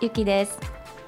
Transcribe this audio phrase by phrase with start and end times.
[0.00, 0.58] ゆきです。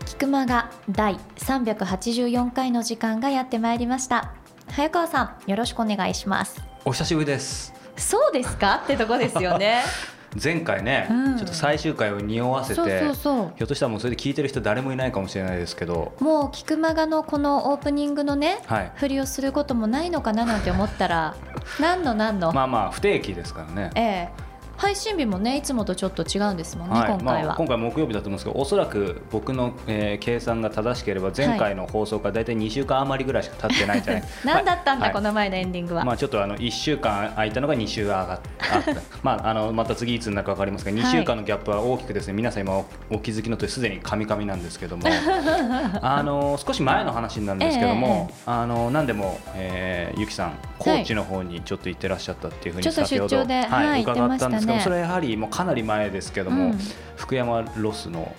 [0.06, 4.32] 菊間が第384回の時間がやってまいりました。
[4.68, 6.60] 早川さんよろしくお願いします。
[6.84, 7.72] お久しぶりです。
[7.96, 8.80] そうですか？
[8.84, 9.82] ってとこですよね。
[10.42, 11.36] 前回ね、うん。
[11.36, 13.52] ちょっと最終回を匂わせてそうそうそう。
[13.56, 16.12] ひょっとしたらもうそれで聞いてる人誰もいないかもしれないですけど。
[16.20, 18.92] もう菊間がのこのオープニングのねはい。
[18.96, 21.34] 振りをすることもないのかななんて思ったら
[21.80, 23.90] 何の何の、まあまあ不定期ですからね。
[23.94, 24.49] ええ
[24.80, 34.22] 配信日もねいつもとちょっと違うんですもんね、今回は、まあ、今回木曜日だと思うんですけどおそらく僕の、えー計算が正しければ前回の放送から大体2週間余りぐらいしか経ってないんじゃない？
[34.44, 35.14] 何だったんだ、はい。
[35.14, 38.40] この前のエンディングは、まあ、ちょっとあの1週間空いたのが2週上がっ
[38.74, 39.00] あった。
[39.22, 45.04] まあ、あのまた次いつになるか分かりますが2週間のギャップは大きくですね皆さん今おお気づきのとおりすでにカミカミなんですけども
[46.02, 54.90] あの少し前の話になるんですけども、あの何でも、えーゆきさん高知の方にちょっと行ってらっしゃったっていうふうにちょっと先ほど出張ではい伺ったんですけど、行ってましたね。
[54.90, 56.78] それはやはりもうかなり前ですけども、うん。
[57.16, 58.34] 福山ロスの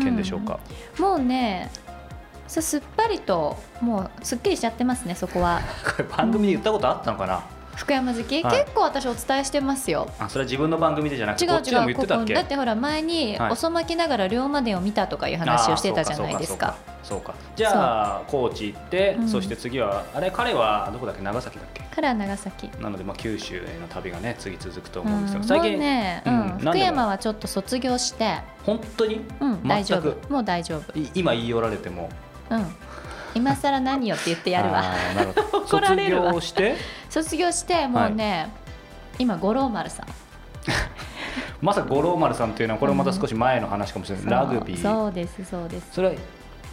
[0.00, 0.60] 件でしょうか、
[0.98, 1.70] もうね
[2.46, 5.60] さすっぱりともうすっきりしちゃってますねそこは。
[6.16, 7.42] 番組で言ったことあったのかな、
[7.76, 8.58] 福山好き、はい。
[8.60, 10.08] 結構私お伝えしてますよ。
[10.18, 12.34] あそれは自分の番組でじゃなく違うてこっちでも違うここ言ってたっけ？
[12.34, 13.52] だってほら前にはい。
[13.52, 16.68] おそ巻きながら龍馬伝を見たとかいう話をしてたじゃないですか。
[16.68, 17.34] あーそうかそうかそうかそうか。
[17.54, 19.28] じゃあ高知行って、うん。
[19.28, 21.22] そして次はあれ彼はどこだっけ？
[21.22, 21.82] 長崎だっけ？
[21.82, 22.70] から長崎。
[22.80, 29.20] なのでまあ九州への旅がね次続くとう思うんですけど、ん、最近、もうね、ううんん何でも福山はちょっと卒業して、本当に？
[29.40, 30.32] うん、大丈全夫。
[30.32, 32.08] もう大丈夫、い今言い寄られても。
[32.48, 32.64] うん、
[33.34, 34.80] 今更何よって言ってやるわ。
[34.80, 35.64] あーなるほど。
[35.66, 36.32] 怒られるわ。
[36.32, 36.76] 卒業して？
[37.22, 38.50] 卒業してもうね、
[39.18, 40.06] 今五郎丸さん。
[41.62, 44.82] まさか五郎丸さんっていうのはこれもまた少し前の話かもしれない、ラグビー。
[44.82, 45.88] そうですそうです。
[45.92, 46.14] それは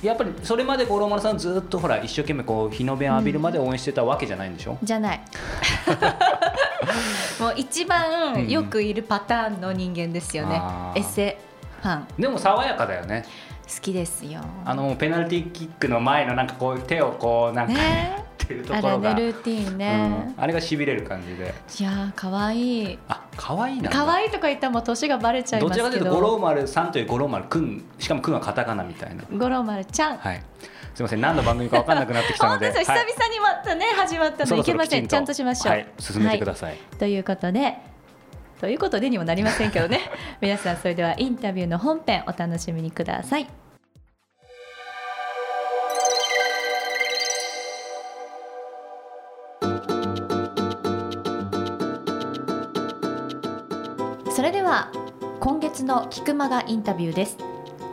[0.02, 5.22] やっぱりそれまで五郎丸さんずっとほら一生懸命こう日の目浴びるまで応援してたわけじゃないんでしょ、じゃない。
[7.40, 11.00] もう一番よくいるパターンの人間ですよね、あー。
[11.00, 11.38] エセ
[11.82, 12.08] ファン。
[12.20, 13.24] でも爽やかだよね
[13.64, 14.42] 好きですよ。
[14.66, 18.24] あのペナルティーキックの前のなんかこう手をこうなんか、ね。
[18.44, 20.34] っていうとあころが、らねルーティーンね。
[20.38, 20.44] う、ん。
[20.44, 21.54] あれがしびれる感じで。
[21.80, 23.00] いやー可愛い。
[23.08, 25.70] あ可愛いな可愛いとか言ったらもう年がバレちゃいど。
[25.70, 29.24] ちらかますけどというと五郎丸さんという五郎丸くんしかもくんはカタカナみたいな。
[29.32, 30.18] 五郎丸ちゃん。
[30.18, 30.44] はい。
[30.94, 34.56] すみません何の番組か分かんなくなってきたので 久々にまたね始まったの。
[34.56, 35.08] でいけません。
[35.08, 35.74] ちゃんとしましょう。
[35.74, 36.80] はい進めてください、はい。
[36.98, 37.78] ということで
[38.64, 40.00] ということでにもなりませんけどね。
[40.40, 43.48] 皆さんそれではインタビューの本編お楽しみにください。
[54.32, 54.90] それでは
[55.42, 57.38] 今月のキクマガインタビューです。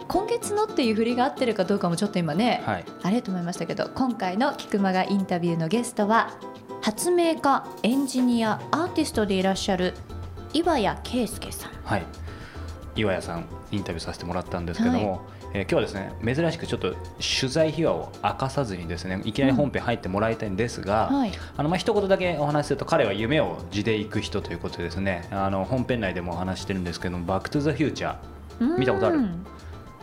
[0.07, 2.85] 今月のっていう振りが合ってるかどうかもちょっと今ね、はい。
[3.03, 6.31] あれと思いましたけど今回のキクマガインタビューのゲストは
[6.81, 9.95] 発明家エンジニアアーティストでいらっしゃる
[10.53, 11.73] 岩谷圭介さん。
[11.85, 12.05] はい、
[12.97, 16.95] 岩谷さんインタビューさせてもらったんですけども、えー今日はですね珍しくちょっと
[17.41, 21.33] 取材秘話を明かさずにですねいきなり本編入ってもらいたいんですが、はい。
[21.57, 29.17] あのまあ一言だけお話しすると彼は夢を地で行く人ということでですねあの本編内でもお話ししてるんですけども「バック・トゥ・ザ・フューチャー」見たことある？
[29.17, 29.47] うん。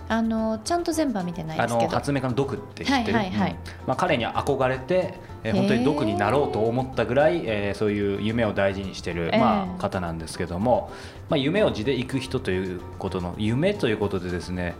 [0.09, 1.89] あのちゃんと全部は見てないであすけど。
[1.89, 3.51] の発明家のドクって知ってる、はいはいはい。
[3.51, 3.57] うん。
[3.87, 5.15] まあ、彼に憧れて、
[5.49, 9.39] えー本当にドクになろうと思ったぐらい、えーそういう夢を大事にしてる、ええ。
[9.39, 10.91] まあ、方なんですけども、
[11.29, 14.75] まあ、夢を地で行く人ということの夢ということでですね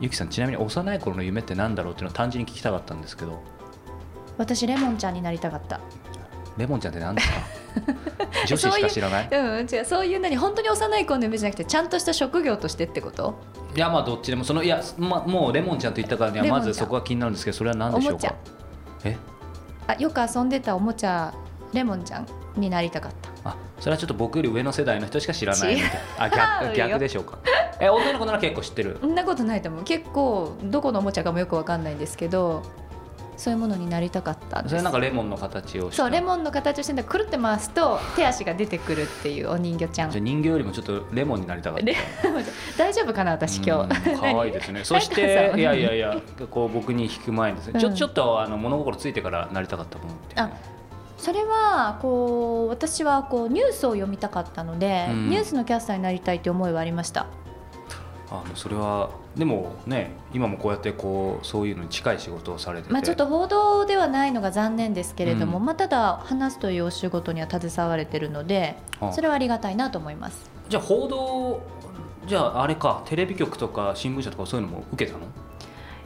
[0.00, 3.42] ゆきさんちなみに幼い頃の夢って何だろうっていうのを単純に聞きたかったんですけど。
[4.38, 5.80] 私レモンちゃんになりたかった。
[6.56, 7.34] レモンちゃんって何ですか？
[8.46, 9.28] 女子しか知らない？
[9.30, 13.34] うん違うそういう何本当に幼い子の夢じゃなくてちゃんとした職業としてってこと？
[13.76, 18.34] いやまあどっちでもそのいや、ま、もうレモンちゃんと言ったからにはまずそこが気になるんですけどそれは何でしょうか？
[19.04, 19.16] え？
[19.86, 21.34] あよく遊んでたおもちゃ
[21.72, 23.50] レモンちゃんになりたかった。
[23.50, 25.90] あそれはちょっと僕より上の世代の人しか知らないみたい
[26.30, 27.38] なあ違逆逆でしょうか。
[27.80, 28.98] え女の子なら結構知ってる。
[29.00, 29.84] そんなことないと思う。
[29.84, 32.62] 結構どこのおもちゃかもよくわかんないんですけど
[33.40, 40.10] そういうものになりたかったそれなんかレモンの形をそうレモンの形をしてくるって回すと手足が出てくるっていうお人形ちゃん。
[40.10, 41.86] じゃあ人形よりもちょっとレモンになりたかった。
[41.86, 41.96] レ
[42.76, 44.10] 大丈夫かな私今日。
[44.12, 44.80] うん可愛いですね。
[44.84, 45.14] そし早
[45.52, 46.16] ていやいやいや
[46.50, 47.94] こう僕に引く前にですね、ちょうん。
[47.94, 50.52] ちょっとあの物心ついてからなりたかったものってね、
[51.16, 55.30] それはこう私はこうニュースを読みたかったので、うん。
[55.30, 57.24] ニュースのキャスターになりたいという思いはありました
[58.30, 65.64] あもうそれはでもね今もこうやってこうそういうのに近い仕事をされてて、まあ、ちょっと報道ではないのが残念ですけれども、うん。
[65.64, 70.48] まあ、ただ話すというお仕事には携われてるのであそれはありがたいなと思います。
[70.68, 71.60] じゃあ報道
[72.26, 75.24] じゃああれかテレビ局とか新聞社とかそういうのも受けたの？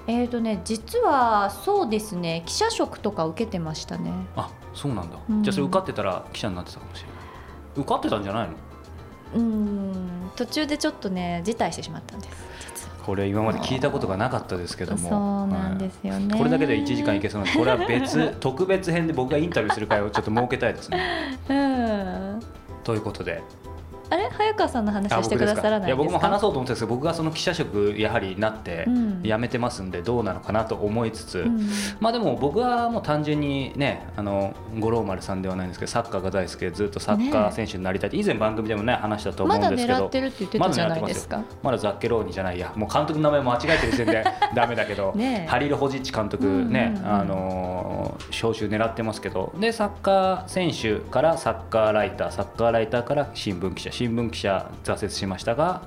[0.06, 4.12] えーとね実はそうですね記者職とか受けてましたね。
[4.36, 5.42] あそうなんだ、うん。
[5.42, 7.16] じゃあそれ受かってたら記者になってたかもしれない。
[7.76, 8.54] 受かってたんじゃないの？
[9.34, 12.54] うーん途中でちょっとね辞退してしまったんです
[13.04, 15.08] これ今まで聞いたことがなかったですけども。
[15.10, 21.38] そうなんですよね、はい、これだけで1時間いけそうなこれは別 特別編で僕がインタビューする会をちょっと設けたいですね。
[21.48, 22.40] うん。
[22.82, 23.42] ということで
[24.10, 24.28] あれ？
[24.30, 28.86] 早川さんの話してくださらないいや僕も話そうと思ってたんですけど僕がその記者職やはりなって
[29.22, 31.68] 辞めてますんでどうなのかなと思いつつ、うん、
[32.00, 41.42] まあでも僕はもう単純にねあの五郎丸さんではないんですけどサッカーが大好きでずっとサッカー選手になりたいって、以前番組でもね話したと思うんですけどまだ狙ってるって言ってたじゃないですか？
[41.62, 42.72] まだザッケローニじゃないや。
[42.76, 44.24] もう監督の名前間違えてる時点で
[44.54, 55.82] ダメだけど、ね、ハリル・ホジッチ監督ね、あの招集狙ってますけどでサッカー選手からサッカーライターサッカーライターから新聞記者新聞記者挫折しましたが、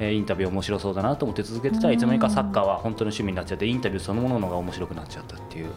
[0.00, 5.70] えー、インタビュー面白そうだなと思って続けてたらいつの間にかサッカーは本当の趣味になっちゃってインタビューそのもののが面白くなっちゃったっていう。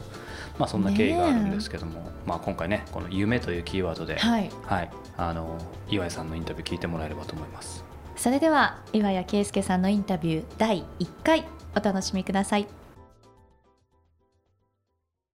[0.58, 5.58] まあ、そんな経緯があるんですけども、まあ、今回ねこの「夢」というキーワードで、はい、はい、あの
[5.90, 7.84] 岩井さんのインタビュー聞いてもらえればと思います。
[8.16, 11.44] それでは岩谷圭介さんのインタビュー第1回
[11.76, 12.68] お楽しみください。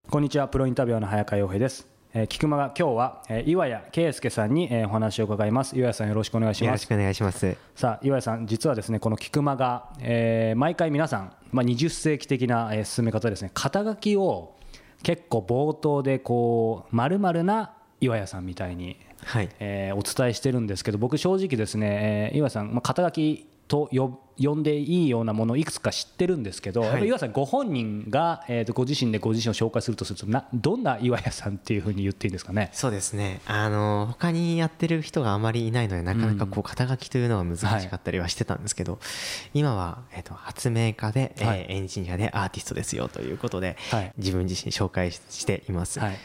[0.10, 0.48] こんにちは。
[0.48, 5.78] プロインタビュアーの早川洋平ですえー、菊間が今日は、えー、岩谷圭介さんに、えー、お話を伺います。
[5.78, 6.68] 岩谷さんよろしくお願いします。
[6.68, 7.58] よろしくお願いします。
[7.76, 14.56] さあ岩谷さん実はですねこの菊間が、えー、毎回皆さん、まあ、20世紀的な、えー、進め方ですね肩書きを
[15.04, 19.50] 結構冒頭でこう丸々な岩谷さんみたいに、はい。
[19.60, 32.70] えー、お伝えしてるんですけど僕正直ですね、えー、岩谷さん、まあ、肩書きと呼呼んでいいようなものをいくつか知ってるんですけど、はい、岩さんご本人が、えー、とご自身でご自身を紹介するとするとなどんな岩屋さんっていうふうに言っていいんですかね？
[32.74, 33.42] そうですね。
[33.46, 46.00] あの他にやってる人があまりいないのでなかなかこう肩書きというのは難しかったりはしてたんですけど、はい、今は、えー、と発明家で、はい、えー、エンジニアでアーティストですよということで、はい、自分自身紹介しています。
[46.00, 46.18] はい。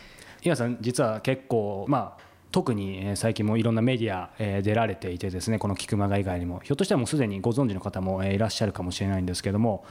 [0.42, 4.30] 岩さん実は結構まあ特に最近もいろんなメディア
[4.62, 9.84] 出られていてですねこの菊間が以外にもひょっとしたらもうすでにご存知の方もいらっしゃるかもしれないんですけども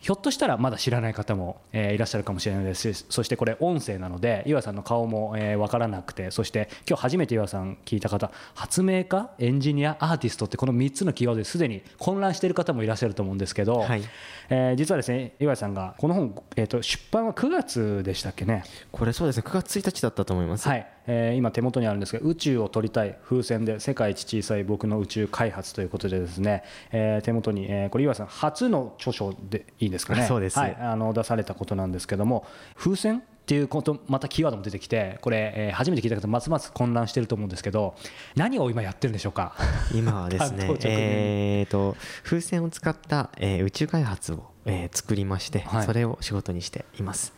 [0.00, 14.02] ひょっとしたらまだ知らない方も、え、いらっしゃるかもしれないですしそしてこれ音声なので岩さんの顔も、えー、分からなくてそして今日初めて岩さん聞いた方発明家エンジニアアーティストってこの3つのキーワードですでに混乱している方もいらっしゃると思うんですけど、はい、
[14.50, 18.62] えー、実はですね岩さんがこの本、えーと、出版は9月でしたっけね
[18.92, 20.68] これそうですね9月1日だったと思います。
[20.68, 26.62] はいえー、今手元にあるんですが宇宙を撮りたい風船で世界一小さい僕の宇宙開発ということでですね、
[26.92, 30.26] えー、手元に、えー、これ岩さん初の著書でいいですかね？
[30.26, 32.46] そうです、はい、あの出されたことなんですけども
[32.76, 37.94] 風船っていうことまたキーワードも出てきてこれ、えー、初めて聞いた方ますます混乱してると思うんですけど
[38.36, 39.54] 何を今やってるんでしょうか？
[39.94, 47.32] 今はですねえと風船を使った、えー、宇宙開発を、えー、作りまして、はい、それを仕事にしています。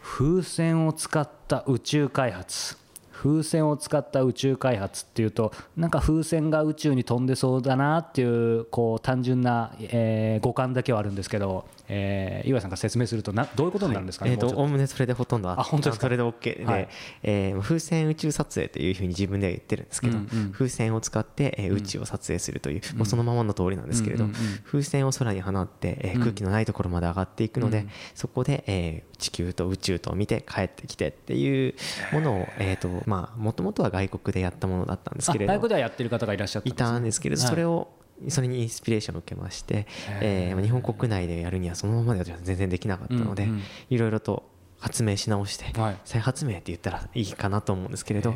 [0.00, 2.76] 風船を使った宇宙開発
[3.16, 16.88] 風船を使った宇宙開発っていうとなんか風船が宇宙に飛んでそうだなっていうこう単純な、えー、五感だけはあるんですけど、えー、岩井さんが説明するとなどういうことになるんですかね、はい、えーと、おおむねそれでほとんどあ本当ですそれで OK で、はい、
[17.22, 31.74] えー、風船宇宙撮影というふうに自分では言ってるんですけど、うんうん、風船を使って、えー、宇宙を撮影するという、うん、もうそのままの通りなんですけれど、うんうんうん、風船を空に放って、えー、空気のないところまで上がっていくので、うん、そこで、えー、地球と宇宙と見て帰ってきてっていう
[32.12, 37.88] ものを、えーとまあ、もともとは外国でやったものだったんですけれど外国ではやってる方がいらっしゃったいたんですけれど、それを
[38.28, 39.86] それにインスピレーションを受けまして、
[40.20, 43.48] えー、日本国内でやるにはそのままでは全然できなかったので、
[43.90, 44.44] いろいろと
[44.78, 45.66] 発明し直して、
[46.04, 48.34] 再発明って言ったらいいかなと思うんですけれど、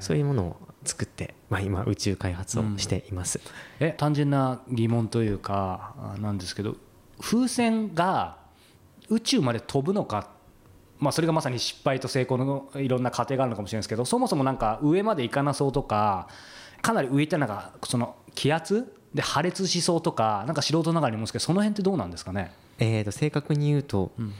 [0.00, 3.40] そういうものを作って、まあ、今宇宙開発をしています、
[3.80, 6.76] うん、え単純な疑問というかなんですけど
[7.20, 8.36] 風船が
[9.08, 10.30] 宇宙まで飛ぶのか
[10.98, 16.28] まあ、それがまさに失敗と成功のいろんな過程があるのかもしれないですけどそもそもなんか上まで行かなそうとか
[16.80, 24.32] かなり上ってなんかその気圧で破裂しそうとかなんか素人ながらに思うんですけどその辺ってどうなんですかね、えー、と正確に言うと、うん。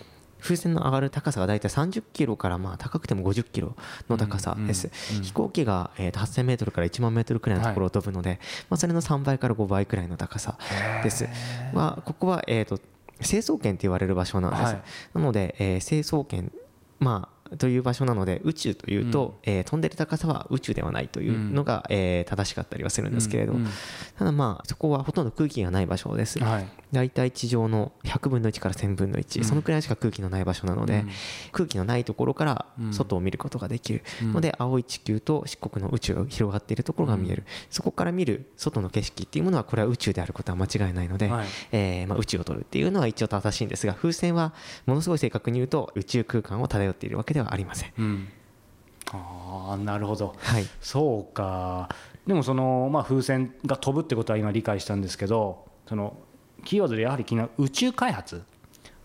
[0.42, 3.76] 風船の上がる高さが大体30キロからまあ高くても50キロ
[4.08, 4.90] の高さです、
[5.22, 10.58] 飛行機がえ8000メートルから1万メートルくらいのところを飛ぶので、まあ、それの3倍から5倍くらいの高さ
[11.04, 11.28] です。
[11.72, 12.80] はここはえと
[13.20, 14.82] 成層圏って言われる場所なんです、はい、
[15.14, 16.50] なので、えー、成層圏
[16.98, 23.58] まあという場所なので宇宙というと、うん、えー、飛んでる高さは宇宙ではないというのが、うん、えー、正しかったりはするんですけれど、うん。
[23.60, 23.68] うん、
[24.18, 31.04] ただまあそこはほとんど空気がない場所です、はい、大体地上の100分の1から1000分の1、うん、そのくらいしか空気のない場所なので、
[31.52, 34.02] 空気のないところから外を見ることができる。
[34.22, 44.52] ので、青い地球と四国の宇宙が広がっているところが見える、そこから見る外の景色っていうものはこれは宇宙であることは間違いないので、はい、えー、まあ、宇宙を取るっていうのは一応正しいんですが風船は
[44.86, 47.92] ものすごい正確に言うと宇宙空間を漂っているわけではありません。
[47.98, 48.28] うん。
[49.12, 51.88] あなるほど、はい、そうか。
[52.26, 56.16] でもその、まあ、風船が飛ぶってことは今理解したんですけどその
[56.64, 58.42] キーワードでやはり気になる宇宙開発。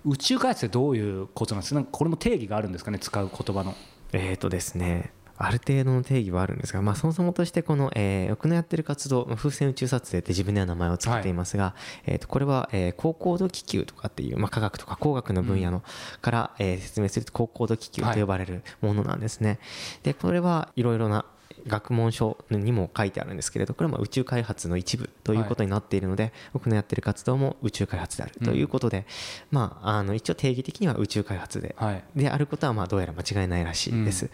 [0.06, 1.76] 宇宙開発ってどういうことなんですか？
[1.76, 3.00] なんかこれも定義があるんですかね？
[3.00, 3.74] 使う言葉の。
[4.14, 11.76] えーとですねある程度の定義はあるんですが、まあ、そもそもとしてこの、えー、僕のやってる活動風船宇宙撮影って自分では名前を付けていますが、は
[12.08, 15.84] い、えー、とこれは、えー、高高度気球とかっていう、まあ、科学とか工学の分野の、
[16.22, 19.50] から、えー、説明すると高高度気球と呼ばれるものなんですね。
[19.50, 19.60] はい、
[20.04, 21.26] でこれはいろいろな
[21.68, 29.06] 学問書にも書いてあるんですけれどこれは宇宙開発の一部ということになっているので、はい、僕のやってる活動も宇宙開発であるということで、うん、
[29.52, 31.76] まあ、あの一応定義的には宇宙開発で,、
[32.16, 34.26] であることはまあどうやら間違いないらしいです。
[34.26, 34.32] うん、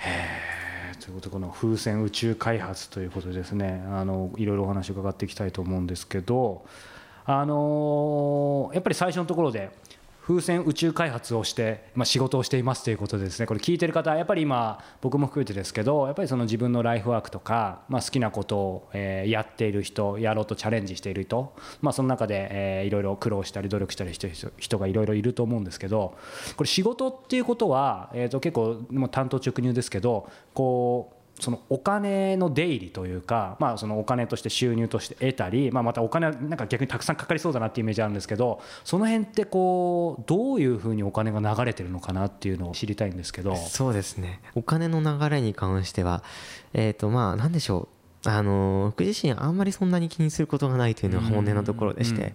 [0.00, 3.84] へということでこの風船宇宙開発ということでですね。
[3.90, 6.64] あのいろいろお話を伺っていきたいと思うんですけど
[7.24, 9.70] あのやっぱり最初のところで
[10.30, 13.46] 風船宇宙開発をして、まあ、仕事をしていますということでですね。
[13.46, 26.16] これ聞いてる方やっぱり今僕も含めてですけどやっぱりその自分のライフワークとか、まあ、好きなことを、えやっている人やろうとチャレンジしている人、まあ、その中で、えいろいろ苦労したり努力したりしてる人がいろいろいると思うんですけど
[26.56, 43.56] これ仕事っていうことは、えー、と結構もう担当直入ですけどこうそのお金の出入りというか、まあ、そのお金として収入として得たり、まあ、またお金なんか逆にたくさんかかりそうだなっていうイメージあるんですけどその辺ってこうどういうふうにお金が流れてるのかなっていうのを知りたいんですけど。
[43.56, 44.40] そうですね。
[44.54, 46.22] お金の流れに関しては
[46.72, 47.88] えっ、ー、とまあ何でしょ
[48.24, 48.28] う。
[48.28, 52.34] あの僕自身あんまりそんなに気にすることがないというのが本音のところでして、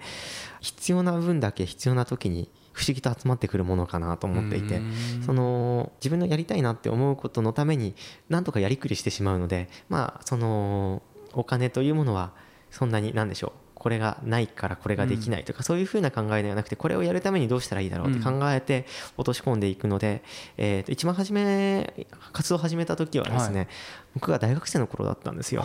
[0.59, 4.81] 必要な分だけ必要な時に不思議と集まってくるものかなと思っていて
[5.25, 7.95] その自分のやりたいなって思うことのために
[8.29, 11.01] なんとかやりくりしてしまうのでまあその
[11.33, 12.31] お金というものは
[12.69, 13.51] そんなに何でしょう。
[13.85, 20.23] これがないからこれができないとか、そういうふうな考えではなくてこれをやるためにどうしたらいいだろうって考えて落とし込んでいくので、
[20.57, 23.67] えと一番初め活動を始めた時はですね、
[24.15, 25.63] 僕が大学生の頃だったんですよ、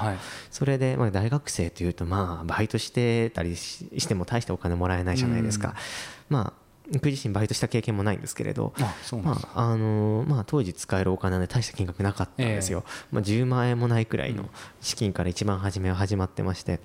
[0.50, 5.74] それで、まあ、大学生というとまあバイトしてたりしても大してお金もらえないじゃないですか、
[6.28, 6.59] まあ
[6.92, 8.72] 僕自身バイトした経験もないんですけれど
[9.22, 14.48] まああのまあ、当時使えるお金は、ね、大した金額なかったんですよ、えー、まあ、10万円もないくらいの
[14.80, 16.80] 資金から一番初めは始まってまして。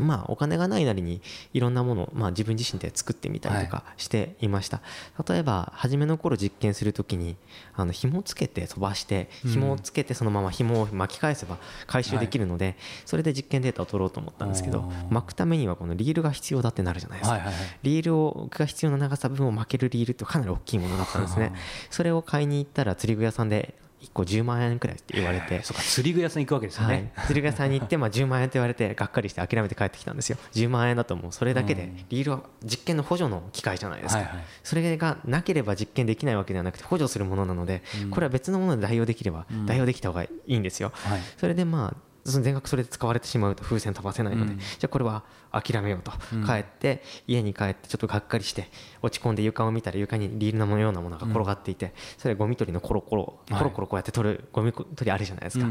[0.00, 1.20] まあ、お金がないなりに
[1.52, 4.78] いろんなものを、まあ、自分自身で作ってみたりとかしていました、
[5.14, 7.36] はい、例えば初めの頃実験するときに
[7.74, 17.40] あの紐をつけて飛ばして紐をつけてそのまま紐を巻き返せば回収できるので、それで実験データを取ろうと思ったんですけど巻くためにはこのリールが必要だってなるじゃないですか、
[17.82, 21.52] リールをが必要な長さ分を巻けるリールってかなり大きいものだったんですね。
[21.90, 25.62] それを買いに行ったら釣り具屋さんで1個10万円くらいって言われて。
[25.62, 30.38] そうか釣り具屋さん行くわけですよね、はい、釣り具屋さんに行ってまあ10万円って言われてがっかりして諦めて帰ってきたんですよ。
[30.52, 31.32] 10万円だともう。
[31.32, 34.30] それだけでリールは実験の補助の機械じゃないですか、
[34.62, 46.12] それがなければ実験できないわけではなくて補助するものなのでこれは別のもので代用できれば代用できた方がいいんですよ、はい、それでまあその全額それで使われてしまうと風船飛ばせないので、うん、じゃあこれは諦めようと、
[46.46, 48.70] 帰って家に帰ってちょっとがっかりして
[49.02, 55.66] 落ち込んで床を見たら床にリールのようなものが転がっていて、それゴミ取りのコロコロコロコロこうやって取るゴミ取りあるじゃないですか、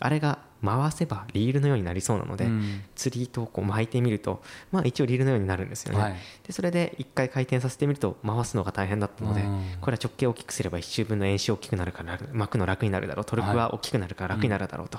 [0.00, 2.48] あれが回せばリールのようになりそうなので、
[2.96, 9.42] 釣り糸をこう巻いてみると、まあ、一応リールのようになるんですよね、はい、でそれで1回回転させてみると回すのが大変だったので、
[9.80, 13.24] これは直径を大きくすれば1周分の円周大きくなるから巻くの楽になるだろう。
[13.24, 14.98] トルクは大きくなるから楽になるだろうと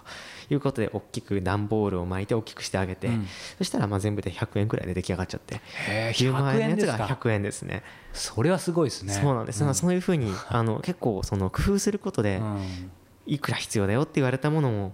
[0.50, 3.10] いうことで大きく段ボールを巻いて大きくしてあげて、
[3.58, 5.62] そしたらまあ全部で100円くらいで出来上がっちゃって
[6.13, 7.84] 10万円のやつが100円ですね。
[8.13, 9.13] それはすごいですね。
[9.13, 12.41] そうなんです、うん、そういうふうにあの結構その工夫することで
[13.33, 14.91] いくら必要だよって言われたものも、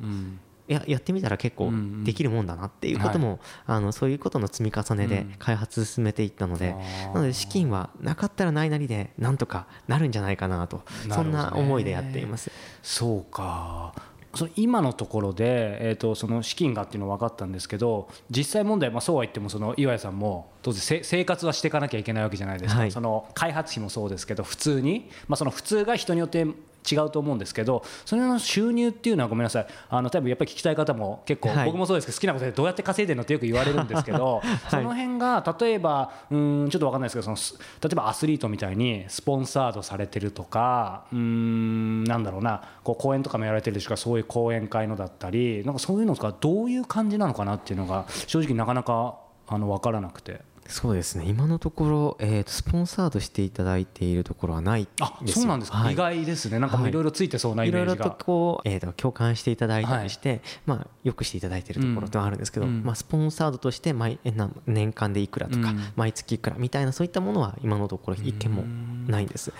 [0.67, 1.71] ややってみたら結構
[2.03, 6.75] できるもんだなっていうことも、あのそういうことの積み重ねで開発進めていったので、
[7.13, 12.51] なので資金はなかったらないなりでなんとかなるんじゃないかなとそんな思いでやっています。
[12.81, 13.93] そうか。
[14.35, 26.45] その今のところで、えー、とその資金がっていうのは分かったんですけど実際問題、まあ、そうは言ってもその岩井さんも当然生活はしていかなきゃいけないわけじゃないですか、はい、その開発費もそうですけど普通に、まあ、その普通が人によって
[26.91, 29.67] 違うと思うんですけどそれの収入っていうのはごめんなさい。
[29.89, 49.15] あの多分やっぱり聞きたい方も結構、僕もそうですけど好きなことでどうやって稼いでるのってよく言われるんですけど、 その辺が例えばうんちょっと分かんないですけどその例えばアスリートみたいにスポンサードされてるとかうんなんだろうなこう講演とかもやられてるでしかそういう講演会のだったりなんかそういうのがどういう感じなのかなっていうのが正直なかなか
[49.47, 50.41] あの分からなくて。
[50.67, 51.25] そうですね。
[51.27, 56.57] 今のところ、えーと、スポンサードしていただいているところはないあそうなんですか、はい、意外ですね。
[56.59, 56.91] なんかい。
[56.91, 64.19] ろいろついてそうなイメージが、はい、ろいろとこう、えーと、共感していただいたりして、はい、まあ、よくしていただいているところではあるんですけど、うん、まあ、スポンサードとして毎
[64.65, 68.63] 年間でいくらとか、うん、毎月いくらみたいなそういったものは今のところ一件も
[69.07, 69.53] ないんです。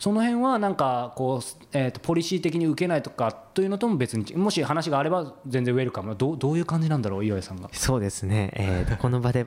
[0.00, 6.16] その辺はなんかこう、えー、とポリシー的に受けないとかというのとも別にもし話があれば全然ウェルカム。
[6.16, 7.68] どうどういう感じなんだろう岩井さんが。
[7.72, 9.46] そうですね、えー、とこの場で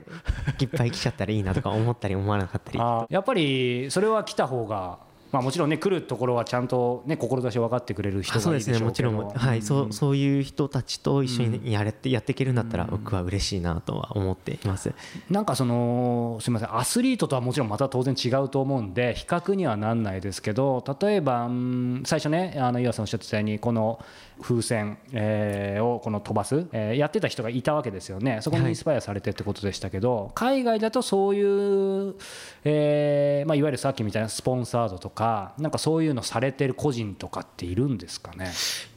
[0.60, 2.80] いっぱい来ちゃったらいいなとか思ったり思わなかったり
[3.10, 5.00] やっぱりそれは来た方が
[5.34, 8.76] まあ、もちろんね来るところはちゃんとね志分かってくれる人がいいでしょうけど。
[8.76, 8.86] そうですね。
[8.86, 14.94] もちろん、はい、うん、そうそういう人たちと一緒にやれて、やっていけるんだったら僕は嬉しいなとは思っています。
[15.32, 24.00] なんかそのすみませんアスリートとはもちろんまた当然違うと思うんで比較にはなんないですけど例えば、うん、最初ねあの岩さんおっしゃってたようにこの
[24.42, 28.40] 風船、えー、をこの飛ばす、えー、やってた人がいたわけですよね。
[28.42, 32.16] そこにインスパイアされてってことでしたけど、はい、海外だとそういう、
[32.64, 35.23] えーまあ、いわゆるさっきみたいなスポンサードとか
[35.58, 38.52] なんかそういうのされてる個人とかっているんですかね？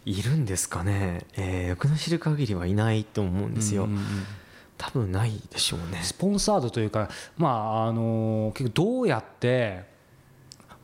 [0.04, 3.84] いるんですかね、えー、僕の知る限りはいないと思うんですよ。
[3.84, 4.04] うんうんうん。
[4.78, 6.00] 多分ないでしょうね。
[6.02, 9.84] スポンサードというか、まああの結構どうやって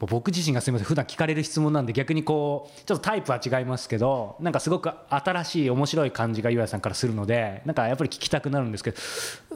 [0.06, 8.96] 僕自身がすみません普段聞かれる質問なんで逆にこうちょっとタイプは違いますけどなんかすごく新しい面白い感じが岩井さんからするのでなんかやっぱり聞きたくなるんですけど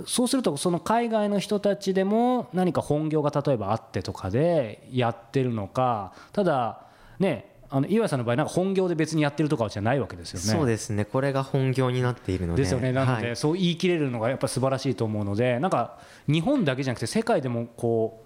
[0.06, 6.82] そうするとその海外の人たちでも何か本業が例えばあってとかでやってるのかただ
[7.18, 10.46] ねあの岩井さんの場合なんか本業で別にやってるとかじゃないわけですよね。
[10.46, 11.04] そうですね。
[11.04, 12.62] これが本業になっているので。
[12.62, 12.92] ですよね。
[12.92, 15.98] なので、はい、そう言い切れるのがやっぱ素晴らしいと思うので、なんか
[16.28, 18.25] 日本だけじゃなくて世界でもこう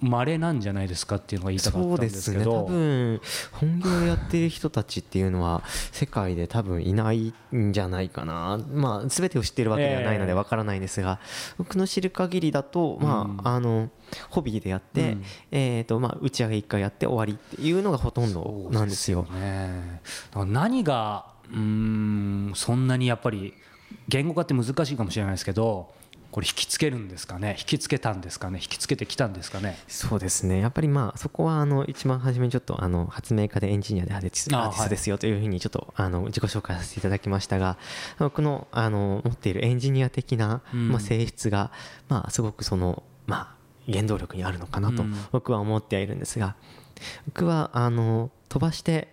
[0.00, 2.44] 稀なんじゃないですかっていうのが言いたかったんですけど。
[2.44, 2.70] そうですね。
[2.70, 3.20] 多分
[3.52, 8.60] 本業やってる人たちっていうのは世界で多分いないんじゃないかな。
[8.72, 13.90] まあ全てを知っているわけではないのでわからないんですが、えー、僕の知る限りだとまあ、うん、あの
[14.28, 19.26] ホビーでやって、うん、えーとまあ、打ち上げ1回やって終わりっていうのがほとんどなんですよ。
[20.34, 23.54] 何がうんそんなにやっぱり
[24.08, 25.92] 言語化って難しいかもしれないですけど
[26.30, 27.56] これ引きつけるんですかね？
[27.58, 28.60] 引きつけたんですかね？
[28.62, 29.76] 引きつけてきたんですかね？
[29.88, 30.60] そうですね。
[30.60, 37.78] やっぱりまあそこはあの一番初めにちょっとあの発明家でエンジニアでアーティストですよというふうにちょっとあの自己紹介させていただきましたが
[38.18, 41.72] 僕のあの持っているエンジニア的なまあ性質が
[42.08, 43.56] まあすごくそのま
[43.88, 46.54] あ原動力にあるのかなと僕は思ってはいるんですが
[47.26, 49.08] 僕はあの飛ばして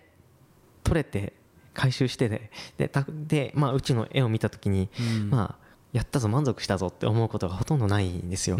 [0.84, 1.32] 取れて
[1.74, 2.90] 回収してでで
[3.26, 4.88] で、まあ、宇宙の絵を見た時に、
[5.30, 8.58] まあやったぞ満足したぞって思うことがほとんどないんですよ。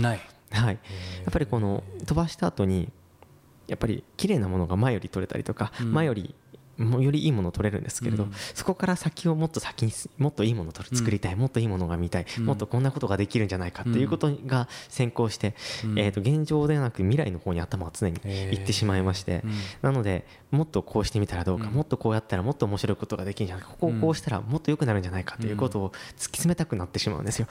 [0.51, 0.79] はい、
[1.25, 2.91] やっぱりこの飛ばした後に
[3.67, 6.35] やっぱり綺麗なものが前より取れたりとか、うん、前より
[6.79, 15.55] もよりいいものを取れるんですけれど、うん、そこから先をもっと先にもっといいものを作りたい、うん、もっといいものが見たい、うん、もっとこんなことができるんじゃないかっていうことが先行して、
[15.97, 19.43] えー、と現状ではなく未来の方に頭が常にいってしまいまして、
[19.83, 27.49] なのでもっとこうしてみたらどうか、もっとこうやったらもっと面白いことができるんじゃないかここをこうしたらもっと良くなるんじゃないかということを突き詰めたくなってしまうんですよ。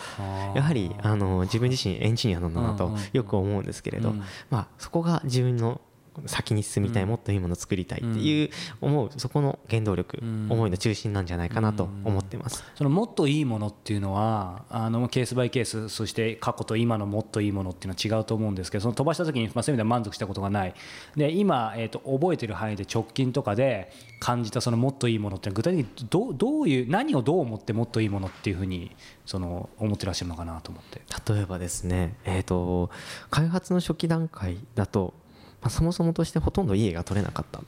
[0.56, 4.14] やはりあの自分自身エンジニアなんだなとよく思うんですけれど、
[4.50, 5.82] まあ、そこが自分の
[6.26, 8.50] 先に進みたい、もっといいものを作りたいっていう
[8.82, 20.74] 思うそこの原動力、思いの中心なんじゃないかなと思ってます、そのもっといいものっていうのはあのケースバイケースそして過去と今のもっといいものっていうのは違うと思うんですけどその飛ばした時に、まあ、そういう意味では満足したことがない。
[21.16, 31.02] で今、えーと、覚えてる範囲で直近とかで感じたそのもっといいものって具体的にどどういう何をどう思ってもっといいものっていうふうにその思ってらっしゃるのかなと思って。
[31.34, 32.90] 例えばですね、えーと
[33.30, 35.14] 開発の初期段階だと
[35.62, 37.62] まあ、そもそもとしてほとんど家が取れなかった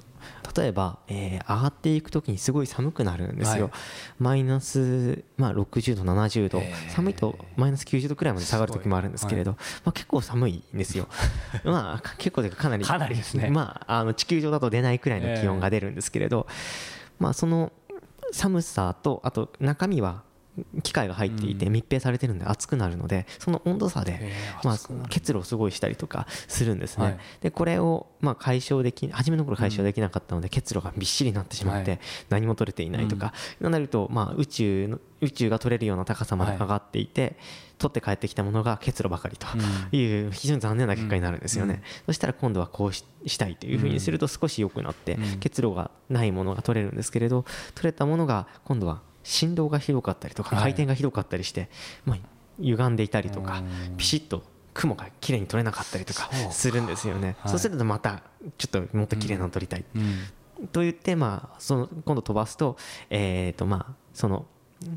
[0.62, 3.74] 例えば、えー、上がっていく時にすごい寒くなるんですよ、はい、
[4.20, 11.08] マイナス、まあ、60度70度、寒いとマイナス90度くらいまで下がる時もあるんですけれど、はい、まあ、結構寒いんですよ。
[11.64, 16.48] まあ結構でかなりかなりですね、まあ、あの地球上だと出ないくらいの気温が出るんですけれど、
[17.20, 17.72] まあ、その
[18.32, 20.24] 寒さとあと中身は
[20.84, 24.32] 機械が入っていて密閉されてるんで熱くなるのでその温度差で
[24.64, 24.78] まあ
[25.10, 27.18] 結露をすごいしたりとかするんですね。
[27.42, 33.34] でこれをまあ解消でき初めの頃解消できなかったので結露がびっしりになってしまって何も取れていないとか。
[33.60, 37.36] なるとまあ宇宙の宇宙が取れるような高さまで上がっていて
[37.78, 39.48] 取って帰ってきたものが結露ばかりと
[39.96, 41.82] いう非常に残念な結果になるんですよね。
[42.06, 43.04] そしたら今度はこうし
[43.38, 47.00] たいというふうにすると少し良くなって結露がないものが取れるん。
[47.00, 47.46] ですけれど
[47.76, 51.70] 取れたものが今度は振動がひどかったりとか回転がひどかったりして、
[52.06, 52.18] まあ、
[52.60, 53.64] 歪んでいたりとか
[53.98, 57.36] ピシッと雲が綺麗に取れなかったりとかするんですよね。
[57.46, 58.22] そうするとまた
[58.58, 59.84] ちょっともっと綺麗なの取りたい。
[60.72, 62.78] と言ってまあその今度飛ばすと
[63.10, 64.46] えっとまあその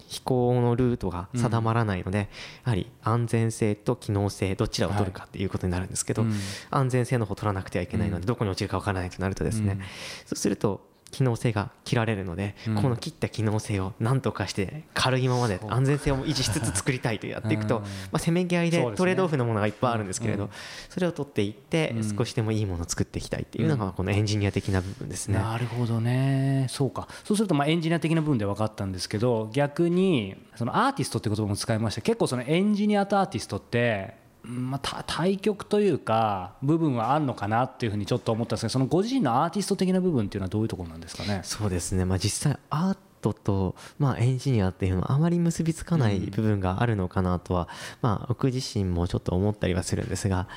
[0.06, 2.28] 飛行のルートが定まらないので、
[2.64, 6.24] やはり安全性と機能性どちらを取るかっていうことになるんですけど、
[6.70, 9.80] 安全性の方取らなくてはいけないのでどこに落ちるか分からないとなるとですね、
[10.24, 12.75] そうすると機能性が切られるので、うん。
[12.75, 17.83] この切った機能性を何とかして軽いままで安全性を維持しつつ作りたいとやっていくと、うん。
[17.83, 20.51] まあ、せめぎ合いでトレードオフのものがいっぱいあるんですけれど、うん。
[20.88, 25.38] それを取っていってうん少しでもいいものを作っていきたいっていうのがこのエンジニア的な部分ですね。
[25.38, 26.66] なるほどね。
[26.68, 27.07] そうか。
[27.25, 41.42] そうするとまあエンジニア的な部分で分かったんですけど逆にそのアーティストって言葉も使いました結構そのエンジニアとアーティストってうんまあ、た対極というか部分はあるのかなっていうふうにちょっと思ったんですけどそのご自身のアーティスト的な部分っていうのはどういうところなんですかね？
[41.44, 47.68] そうですね、まあ、実際アートと、まあ、エンジニアっていうのはあまり結びつかない部分があるのかなとは、
[48.00, 50.48] まあ、僕自身もちょっと思ったりはするんですが、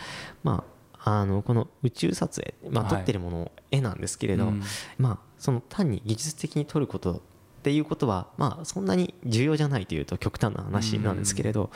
[0.44, 0.64] ま
[0.98, 2.94] あ、あのこの宇宙撮影、まあ、はい。
[2.96, 4.64] 撮ってるもの絵なんですけれど、うん。
[4.98, 7.22] まあ、その単に技術的に撮ることっ
[7.62, 11.70] ていうことは、まあ、そんなに重要じゃないというと極端な話なんですけれど、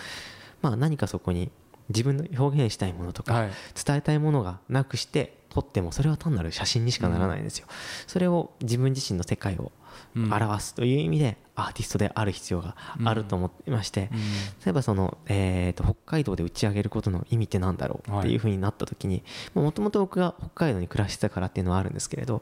[0.63, 1.51] まあ、何かそこに
[1.89, 3.49] 自分の表現したいものとか、はい。
[3.85, 7.67] 伝えたいものがなくして撮ってもそれは単なる写真にしかならないんですよ。
[8.07, 9.71] それを自分自身の世界を
[10.15, 10.33] うん。
[10.33, 14.17] 表すという意味でアーティストである必要があると思っていまして、うん。
[14.65, 19.23] 例えばその、えー、と北海道で打ち上げることの意味ってなんだろうっていうふうになった時に
[19.53, 22.41] もともと僕が北海道に暮らしてたからっていうのはあるんですけれど、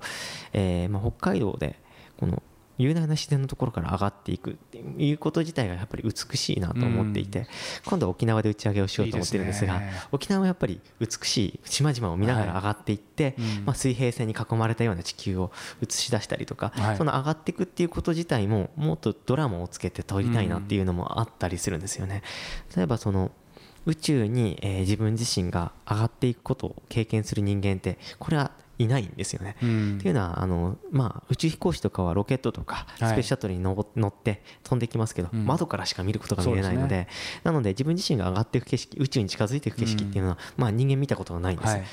[0.54, 1.80] えーまあ、北海道で
[2.20, 2.44] この
[2.78, 7.48] 雄大な自然のところから上がっていくっていうこと自体がやっぱり美しいなと思っていて、
[7.86, 13.66] 今度は沖縄で打ち上げをしようと思ってるんですが沖縄はやっぱり美しい島々を見ながら上がっていって、うん。
[13.66, 16.98] まあ、水平線に囲まれたような地球を映し出したりとか、はい。
[16.98, 22.24] その上がっていくっていうこと自体ももっとドラマをつけて撮りたいなっていうのもあったりするんですよね。
[22.76, 23.32] 例えばその
[23.86, 29.56] 宇宙に、えー自分自身が上がっていくことを経験する人間ってこれはいないんですよね。
[29.62, 29.98] うん。
[30.00, 35.46] っていうのはあの、まあ、宇宙飛行士とかはロケットとかスペはいースシャトルにの乗って飛んできますけど、うん。
[35.46, 37.08] 窓からしか見ることが見れないので
[37.44, 41.84] なので自分自身が上がっていく景色宇宙に近づいていく景色っていうのは、まあ、人間見たことがないんです、はい。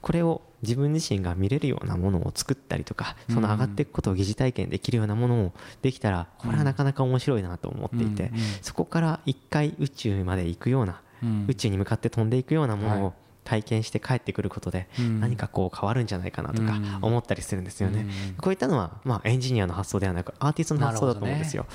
[0.00, 11.46] これを自分自身が見れるようなものを作ったりとかその上がっていくことを疑似体験できるようなものをできたらこれはなかなか面白いなと思っていて、うんうんそこから一回宇宙まで行くような、うん。
[11.48, 13.02] 宇宙に向かって飛んでいくようなものはい。
[13.02, 13.12] を
[13.50, 15.18] 体験して帰ってくることでうん。
[15.20, 16.98] 何かこう変わるんじゃないかなとかうん。
[17.02, 18.06] 思ったりするんですよね。
[18.28, 18.34] うん。
[18.36, 21.66] こういったのはまあエンジニアの発想ではなくアーティストの発想だと思うんですよ。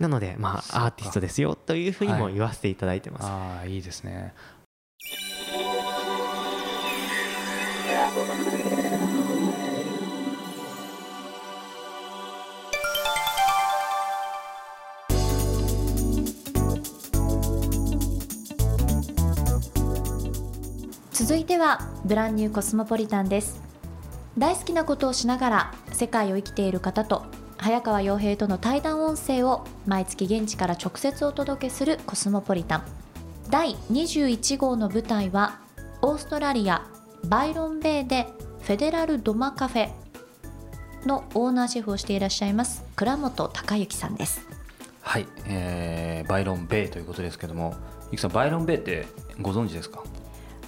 [0.00, 2.32] なのでまあアーティストですよというふうにもはい。
[2.34, 3.26] 言わせていただいてます。
[3.26, 4.32] ああいいですね
[21.18, 23.62] 続いてはブランニューコスモポリタンです。
[24.36, 27.24] 大好きなことをしながら世界を生きている方と
[27.56, 32.84] 早川洋平との対談音声を毎月現地から直接お届けするコスモポリタン。
[33.48, 35.58] 第21号の舞台は
[36.02, 36.86] オーストラリア
[37.24, 38.26] バイロンベイで
[38.60, 39.88] フェデラルドマカフェ
[41.06, 44.46] のオーナーシェフをしていらっしゃいます倉本隆之さんです。
[45.00, 47.74] はい、えーバイロンベイということですけども
[48.12, 49.06] ゆきさんバイロンベイって
[49.40, 50.02] ご存知ですか？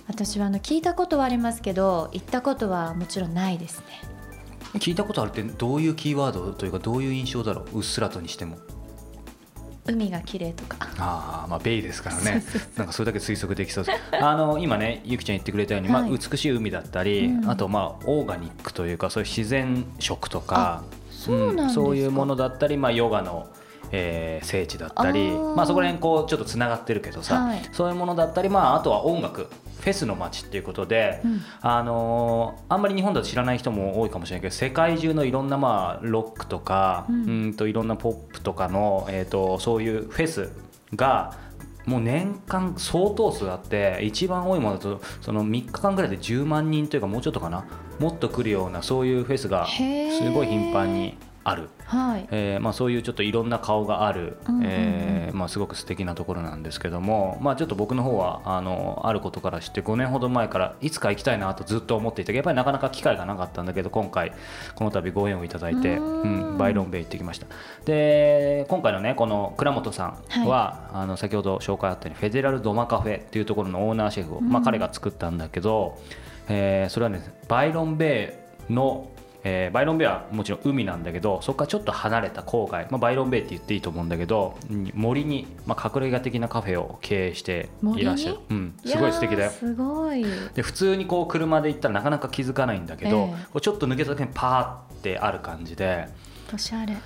[0.09, 3.87] 私はあの聞いたことはありますけど行ったことはもちろんないですね。
[4.75, 7.79] 聞いたことあるってどういうキーワードというかどういう印象だろう？
[7.79, 8.59] うっすらとにしても。
[9.87, 10.77] 海が綺麗とか。
[10.99, 12.43] ああまあベイですからね。
[12.77, 13.99] なんかそれだけ推測できそうです。
[14.21, 23.49] あの今ねゆきちゃん言ってくれたように、まあ、はい美しい海だったり、うんあとまあオーガニックというかそういう自然食とかそうなんそういうものだったり、まあ、ヨガの、
[23.93, 27.63] えー聖地だったりまあ、そこら辺こうちょっとつながってるけどさ、はい。
[27.73, 29.49] そういうものだったり、まあ、あとは音楽
[29.81, 31.41] フェスの街っていうことで、うん。
[31.61, 40.51] あのーあんまり日本だと知らない人も多いかもしれないけど世界中のいろんなまあロックとか、ううんん、といろんなポップとかの、えー、とそういうフェス
[40.95, 41.37] が
[41.89, 47.65] もう年間相当数あって一番多いものだとその3日間ぐらいで10万人というかもうちょっとかな
[47.99, 51.17] もっと来るようなそういうフェスがすごい頻繁に
[51.49, 51.69] ある。
[51.85, 52.29] はい。
[52.31, 54.67] えーまあ、そういうちょっといろんな顔がある、うんうんうん。
[54.67, 64.33] えーまあ、すごく素敵なところなんですけども、まあ、ちょっと僕の方はあのあることから知って5年ほど前からいつか行きたいなとずっと思っていてやっぱりなかなか機会がなかったんだけど今回
[64.75, 67.47] この度ご縁をいただいて、ううんんバイロンベイ行ってきました。
[67.85, 75.99] で今回のねこの倉本さんは、あの先ほど紹介あったようにフェデラルドマカフェっていうところのオーナーシェフを、まあ、彼が作ったんだけど、
[76.49, 79.11] えーそれはねバイロンベイの
[79.45, 89.51] えーバイロンベイはもちろん海なんだけどそこからちょっと離れた郊外、まあ、バイロンベイって言っていいと思うんだけどうん森に、まあ、隠れ家的なカフェを経営していらっしゃる、うん、すごい素敵だよ。
[89.51, 90.25] すごい。
[90.55, 93.45] で普通にこう車で行ったらなかなか気づかないんだけど、ええ。
[93.45, 96.09] こうちょっと抜けた時にパーってある感じで
[96.53, 96.97] おしゃれ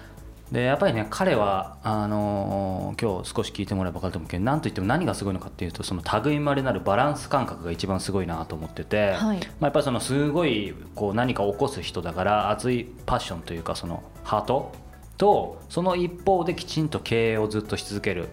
[0.52, 9.38] でやっぱりね彼はあのー今日少し聞いてもらえば分かると思うけど何といっても何がすごいのかっていうとその類いまれなるバランス感覚が一番すごいなと思ってて、はい。
[9.38, 14.72] まあ、やっぱりそのすごいこう何か起こす人だから熱いパッションというかそのハート
[15.16, 18.28] とその一方できちんと経営をずっとし続ける。